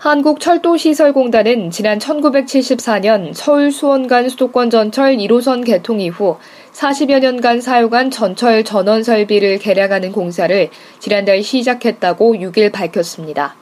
[0.00, 6.38] 한국철도시설공단은 지난 1974년 서울 수원 간 수도권 전철 1호선 개통 이후
[6.72, 13.56] 40여 년간 사용한 전철 전원 설비를 개량하는 공사를 지난달 시작했다고 6일 밝혔습니다.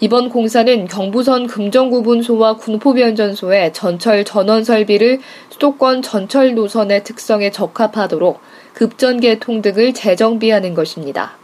[0.00, 8.40] 이번 공사는 경부선 금정구분소와 군포변전소의 전철 전원 설비를 수도권 전철 노선의 특성에 적합하도록
[8.74, 11.41] 급전 개통 등을 재정비하는 것입니다.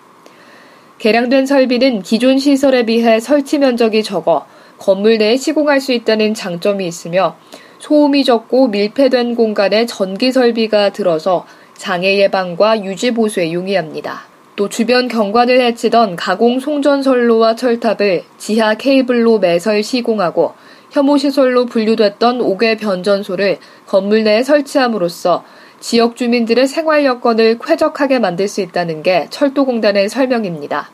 [0.98, 4.46] 개량된 설비는 기존 시설에 비해 설치 면적이 적어
[4.78, 7.36] 건물 내에 시공할 수 있다는 장점이 있으며
[7.78, 14.26] 소음이 적고 밀폐된 공간에 전기 설비가 들어서 장애 예방과 유지 보수에 용이합니다.
[14.56, 20.54] 또 주변 경관을 해치던 가공 송전선로와 철탑을 지하 케이블로 매설 시공하고
[20.90, 25.44] 혐오시설로 분류됐던 5개 변전소를 건물 내에 설치함으로써
[25.80, 30.90] 지역 주민들의 생활 여건을 쾌적하게 만들 수 있다는 게 철도공단의 설명입니다.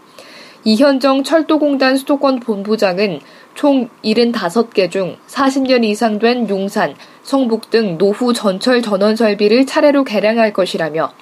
[0.64, 3.20] 이현정 철도공단 수도권 본부장은
[3.54, 10.52] 총 75개 중 40년 이상 된 용산, 성북 등 노후 전철 전원 설비를 차례로 개량할
[10.52, 11.12] 것이라며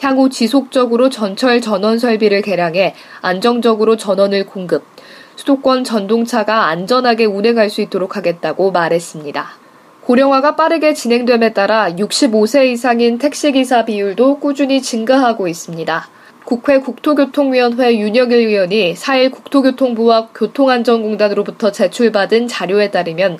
[0.00, 4.84] 향후 지속적으로 전철 전원 설비를 개량해 안정적으로 전원을 공급,
[5.36, 9.59] 수도권 전동차가 안전하게 운행할 수 있도록 하겠다고 말했습니다.
[10.10, 16.08] 고령화가 빠르게 진행됨에 따라 65세 이상인 택시기사 비율도 꾸준히 증가하고 있습니다.
[16.44, 23.38] 국회 국토교통위원회 윤영일 의원이 4일 국토교통부와 교통안전공단으로부터 제출받은 자료에 따르면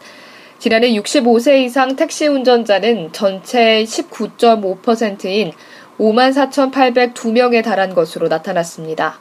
[0.61, 5.51] 지난해 65세 이상 택시 운전자는 전체의 19.5%인
[5.99, 9.19] 54,802명에 달한 것으로 나타났습니다.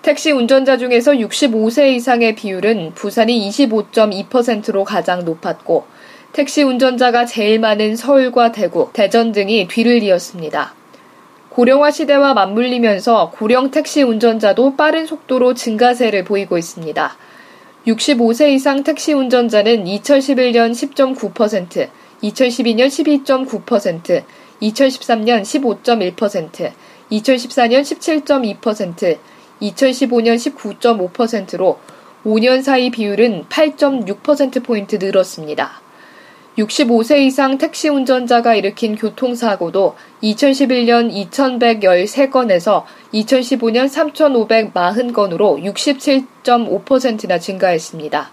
[0.00, 5.91] 택시 운전자 중에서 65세 이상의 비율은 부산이 25.2%로 가장 높았고
[6.32, 10.74] 택시 운전자가 제일 많은 서울과 대구, 대전 등이 뒤를 이었습니다.
[11.50, 17.16] 고령화 시대와 맞물리면서 고령 택시 운전자도 빠른 속도로 증가세를 보이고 있습니다.
[17.86, 21.90] 65세 이상 택시 운전자는 2011년 10.9%,
[22.22, 24.24] 2012년 12.9%,
[24.62, 26.72] 2013년 15.1%,
[27.10, 29.18] 2014년 17.2%,
[29.60, 31.78] 2015년 19.5%로
[32.24, 35.91] 5년 사이 비율은 8.6%포인트 늘었습니다.
[36.58, 45.62] 65세 이상 택시 운전자가 일으킨 교통사고도 2011년 2113건에서 2015년 3540건으로
[46.44, 48.30] 67.5%나 증가했습니다.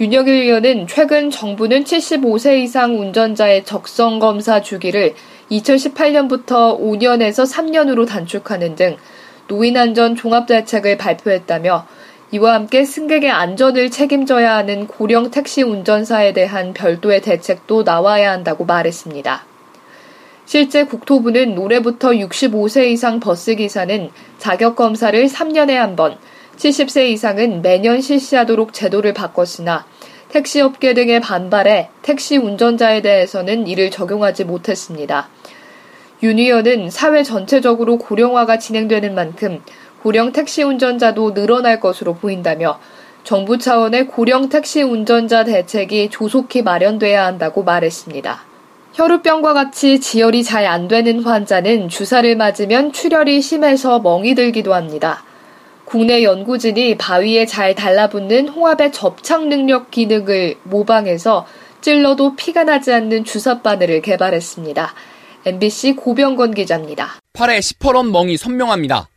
[0.00, 5.14] 윤혁일 의원은 최근 정부는 75세 이상 운전자의 적성 검사 주기를
[5.50, 8.96] 2018년부터 5년에서 3년으로 단축하는 등
[9.46, 11.86] 노인 안전 종합 대책을 발표했다며
[12.34, 19.44] 이와 함께 승객의 안전을 책임져야 하는 고령 택시 운전사에 대한 별도의 대책도 나와야 한다고 말했습니다.
[20.44, 26.18] 실제 국토부는 올해부터 65세 이상 버스 기사는 자격 검사를 3년에 한 번,
[26.56, 29.86] 70세 이상은 매년 실시하도록 제도를 바꿨으나
[30.30, 35.28] 택시업계 등의 반발에 택시 운전자에 대해서는 이를 적용하지 못했습니다.
[36.24, 39.60] 윤 의원은 사회 전체적으로 고령화가 진행되는 만큼
[40.04, 42.78] 고령 택시 운전자도 늘어날 것으로 보인다며
[43.24, 48.44] 정부 차원의 고령 택시 운전자 대책이 조속히 마련돼야 한다고 말했습니다.
[48.92, 55.24] 혈우병과 같이 지혈이 잘 안 되는 환자는 주사를 맞으면 출혈이 심해서 멍이 들기도 합니다.
[55.86, 61.46] 국내 연구진이 바위에 잘 달라붙는 홍합의 접착 능력 기능을 모방해서
[61.80, 64.92] 찔러도 피가 나지 않는 주사 바늘을 개발했습니다.
[65.46, 67.14] MBC 고병건 기자입니다.
[67.32, 69.08] 팔에 시퍼런 멍이 선명합니다.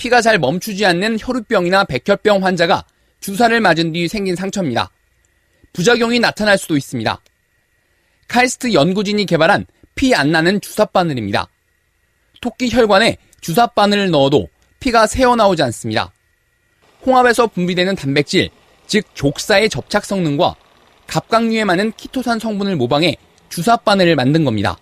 [0.00, 2.86] 피가 잘 멈추지 않는 혈우병이나 백혈병 환자가
[3.20, 4.90] 주사를 맞은 뒤 생긴 상처입니다.
[5.74, 7.20] 부작용이 나타날 수도 있습니다.
[8.26, 11.48] 카이스트 연구진이 개발한 피 안 나는 주사 바늘입니다.
[12.40, 14.48] 토끼 혈관에 주사 바늘을 넣어도
[14.80, 16.10] 피가 새어나오지 않습니다.
[17.04, 18.48] 홍합에서 분비되는 단백질,
[18.86, 20.54] 즉 족사의 접착 성능과
[21.08, 23.16] 갑각류에 많은 키토산 성분을 모방해
[23.50, 24.78] 주사 바늘을 만든 겁니다.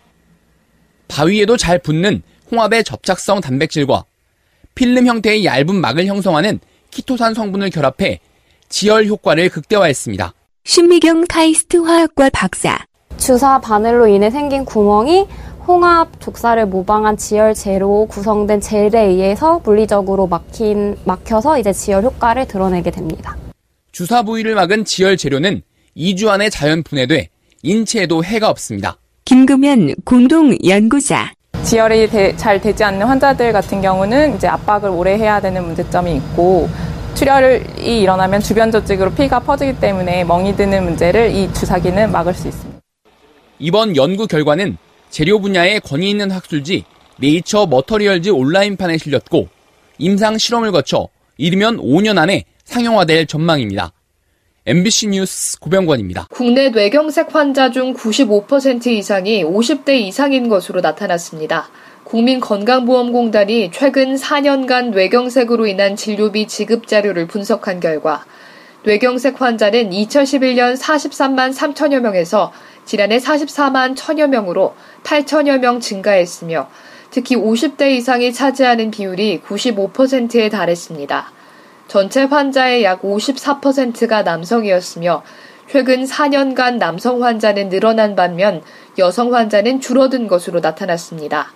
[1.09, 2.23] 바위에도 잘 붙는
[2.53, 4.05] 홍합의 접착성 단백질과
[4.79, 6.61] 필름 형태의 얇은 막을 형성하는
[6.93, 8.21] 키토산 성분을 결합해
[8.69, 10.33] 지혈 효과를 극대화했습니다.
[10.63, 12.79] 신미경 카이스트 화학과 박사.
[13.17, 15.27] 주사 바늘로 인해 생긴 구멍이
[15.67, 22.93] 홍합 족사를 모방한 지혈 제로 구성된 젤에 의해서 물리적으로 막힌, 막혀서 이제 지혈 효과를 드러내게
[22.93, 23.37] 됩니다.
[23.91, 25.63] 주사 부위를 막은 지혈 재료는
[25.97, 27.31] 2주 안에 자연 분해돼
[27.65, 28.97] 인체에도 해가 없습니다.
[29.25, 31.33] 김금연 공동 연구자.
[31.65, 36.69] 지혈이 되, 잘 되지 않는 환자들 같은 경우는 이제 압박을 오래 해야 되는 문제점이 있고
[37.15, 42.81] 출혈이 일어나면 주변 조직으로 피가 퍼지기 때문에 멍이 드는 문제를 이 주사기는 막을 수 있습니다.
[43.59, 44.77] 이번 연구 결과는
[45.11, 46.85] 재료 분야에 권위 있는 학술지
[47.17, 49.49] 네이처 머터리얼즈 온라인판에 실렸고
[49.99, 51.09] 임상 실험을 거쳐
[51.39, 53.93] 이르면 5년 안에 상용화될 전망입니다.
[54.69, 56.27] MBC 뉴스 고병권입니다.
[56.29, 61.71] 국내 뇌경색 환자 중 95% 이상이 50대 이상인 것으로 나타났습니다.
[62.05, 68.27] 국민건강보험공단이 최근 4년간 뇌경색으로 인한 진료비 지급 자료를 분석한 결과
[68.85, 72.53] 뇌경색 환자는 2011년 43만 3천여 명에서
[72.85, 76.69] 지난해 44만 1천여 명으로 8천여 명 증가했으며
[77.11, 81.38] 특히 50대 이상이 차지하는 비율이 95%에 달했습니다.
[81.89, 85.23] 전체 환자의 약 54%가 남성이었으며
[85.71, 88.63] 최근 4년간 남성 환자는 늘어난 반면
[88.99, 91.49] 여성 환자는 줄어든 것으로 나타났습니다.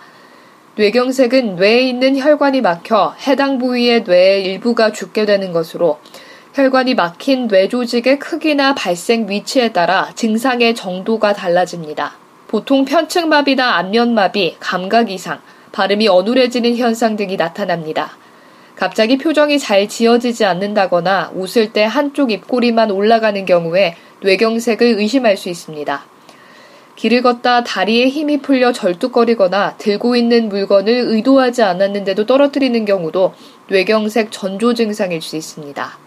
[0.76, 5.99] 뇌경색은 뇌에 있는 혈관이 막혀 해당 부위의 뇌의 일부가 죽게 되는 것으로
[6.55, 12.14] 혈관이 막힌 뇌 조직의 크기나 발생 위치에 따라 증상의 정도가 달라집니다.
[12.49, 15.40] 보통 편측마비나 안면마비, 감각 이상,
[15.73, 18.21] 발음이 어눌해지는 현상 등이 나타납니다.
[18.76, 26.04] 갑자기 표정이 잘 지어지지 않는다거나 웃을 때 한쪽 입꼬리만 올라가는 경우에 뇌경색을 의심할 수 있습니다.
[26.96, 33.34] 길을 걷다 다리에 힘이 풀려 절뚝거리거나 들고 있는 물건을 의도하지 않았는데도 떨어뜨리는 경우도
[33.69, 35.98] 뇌경색 전조 증상일 수 있습니다.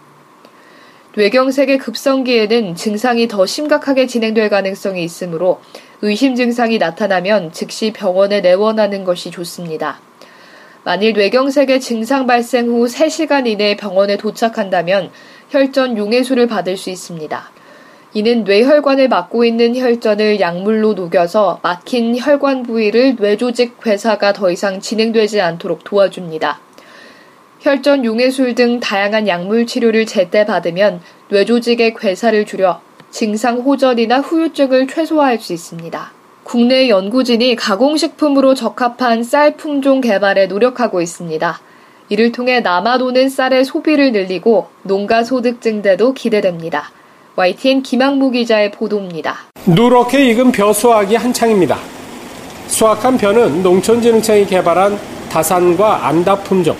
[1.16, 5.60] 뇌경색의 급성기에는 증상이 더 심각하게 진행될 가능성이 있으므로
[6.02, 9.98] 의심 증상이 나타나면 즉시 병원에 내원하는 것이 좋습니다.
[10.86, 15.10] 만일 뇌경색의 증상 발생 후 3시간 이내에 병원에 도착한다면
[15.50, 17.50] 혈전 용해수를 받을 수 있습니다.
[18.14, 25.40] 이는 뇌혈관을 막고 있는 혈전을 약물로 녹여서 막힌 혈관 부위를 뇌조직 괴사가 더 이상 진행되지
[25.40, 26.60] 않도록 도와줍니다.
[27.62, 31.00] 혈전 용해술 등 다양한 약물 치료를 제때 받으면
[31.30, 32.80] 뇌조직의 괴사를 줄여
[33.10, 36.15] 증상 호전이나 후유증을 최소화할 수 있습니다.
[36.46, 41.58] 국내 연구진이 가공식품으로 적합한 쌀 품종 개발에 노력하고 있습니다.
[42.08, 46.92] 이를 통해 남아도는 쌀의 소비를 늘리고 농가 소득 증대도 기대됩니다.
[47.34, 49.38] YTN 김학무 기자의 보도입니다.
[49.66, 51.78] 누렇게 익은 벼 수확이 한창입니다.
[52.68, 54.96] 수확한 벼는 농촌진흥청이 개발한
[55.28, 56.76] 다산과 안다 품종.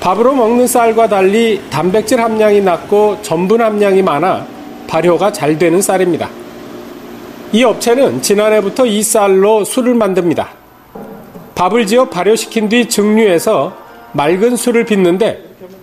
[0.00, 4.46] 밥으로 먹는 쌀과 달리 단백질 함량이 낮고 전분 함량이 많아
[4.88, 6.41] 발효가 잘 되는 쌀입니다.
[7.52, 10.48] 이 업체는 지난해부터 이 쌀로 술을 만듭니다.
[11.54, 13.76] 밥을 지어 발효시킨 뒤 증류해서
[14.12, 15.38] 맑은 술을 빚는데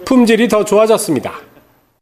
[0.06, 1.31] 품질이 더 좋아졌습니다.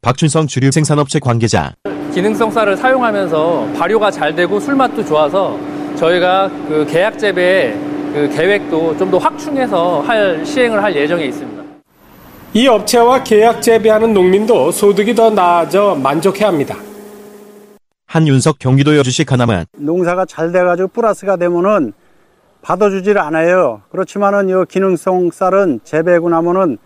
[0.02, 1.74] 박춘성 주류 생산업체 관계자.
[2.14, 5.58] 기능성 쌀을 사용하면서 발효가 잘 되고 술맛도 좋아서
[5.98, 7.74] 저희가 그 계약 재배
[8.14, 11.64] 그 계획도 좀 더 확충해서 할 시행을 할 예정에 있습니다.
[12.54, 16.76] 이 업체와 계약 재배하는 농민도 소득이 더 나아져 만족해합니다.
[18.08, 21.94] 한윤석 경기도 여주시 하나만 농사가 잘 돼가지고 플러스가 되면은
[22.62, 23.82] 받아주질 않아요.
[23.92, 26.78] 그렇지만은 이 기능성 쌀은 재배하고 나면은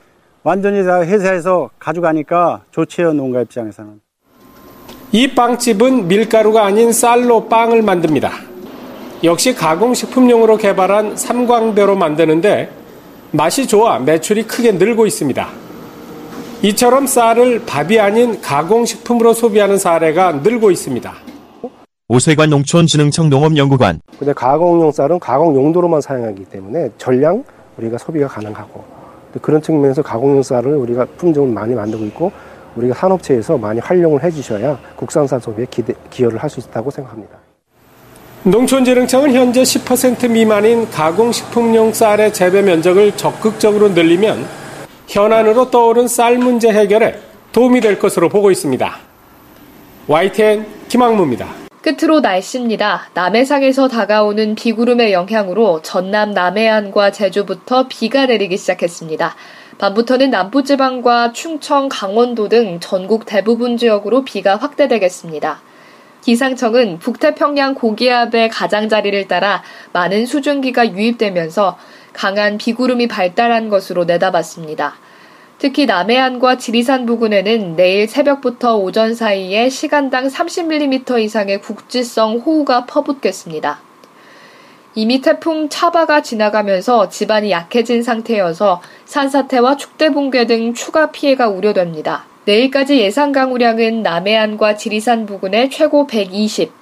[0.44, 4.02] 완전히 다 회사에서 가져가니까 좋지요 농가 입장에서는.
[5.12, 8.32] 이 빵집은 밀가루가 아닌 쌀로 빵을 만듭니다.
[9.24, 12.72] 역시 가공식품용으로 개발한 삼광배로 만드는데
[13.32, 15.61] 맛이 좋아 매출이 크게 늘고 있습니다.
[16.64, 21.12] 이처럼 쌀을 밥이 아닌 가공식품으로 소비하는 사례가 늘고 있습니다.
[22.08, 24.02] 오세관 농촌진흥청 농업연구관.
[24.20, 27.44] 근데 가공용 쌀은 가공 용도로만 사용하기 때문에 전량
[27.78, 28.84] 우리가 소비가 가능하고
[29.42, 32.32] 그런 측면에서 가공용 쌀을 우리가 품종을 많이 만들고 있고
[32.76, 37.38] 우리가 산업체에서 많이 활용을 해주셔야 국산쌀 소비에 기대, 기여를 할 수 있다고 생각합니다.
[38.44, 44.61] 농촌진흥청은 현재 10% 미만인 가공식품용 쌀의 재배 면적을 적극적으로 늘리면
[45.12, 47.20] 현안으로 떠오른 쌀 문제 해결에
[47.52, 48.98] 도움이 될 것으로 보고 있습니다.
[50.08, 51.50] YTN 김학무입니다.
[51.82, 53.10] 끝으로 날씨입니다.
[53.14, 59.36] 남해상에서 다가오는 비구름의 영향으로 전남 남해안과 제주부터 비가 내리기 시작했습니다.
[59.80, 65.60] 밤부터는 남부지방과 충청, 강원도 등 전국 대부분 지역으로 비가 확대되겠습니다.
[66.22, 71.78] 기상청은 북태평양 고기압의 가장자리를 따라 많은 수증기가 유입되면서
[72.14, 74.96] 강한 비구름이 발달한 것으로 내다봤습니다.
[75.58, 83.80] 특히 남해안과 지리산 부근에는 내일 새벽부터 오전 사이에 시간당 30mm 이상의 국지성 호우가 퍼붓겠습니다.
[84.96, 92.26] 이미 태풍 차바가 지나가면서 지반이 약해진 상태여서 산사태와 축대 붕괴 등 추가 피해가 우려됩니다.
[92.46, 96.74] 내일까지 예상 강우량은 남해안과 지리산 부근에 최고 120,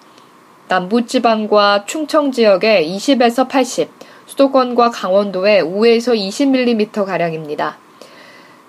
[0.70, 3.90] 남부지방과 충청 지역에 20에서 80,
[4.30, 7.74] 수도권과 강원도에 5에서 20mm가량입니다.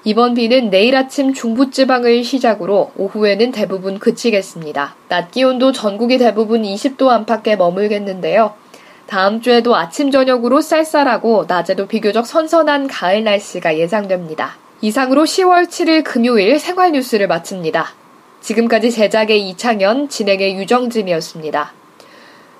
[0.04, 4.96] 이번 비는 내일 아침 중부지방을 시작으로 오후에는 대부분 그치겠습니다.
[5.08, 8.54] 낮 기온도 전국이 대부분 20도 안팎에 머물겠는데요.
[9.06, 14.56] 다음 주에도 아침 저녁으로 쌀쌀하고 낮에도 비교적 선선한 가을 날씨가 예상됩니다.
[14.80, 17.92] 이상으로 10월 7일 금요일 생활 뉴스를 마칩니다.
[18.40, 21.74] 지금까지 제작의 이창현, 진행의 유정진이었습니다.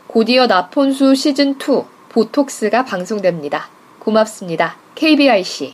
[0.08, 3.68] 곧이어 나폰수 시즌2 보톡스가 방송됩니다.
[3.98, 4.76] 고맙습니다.
[4.94, 5.72] KBIC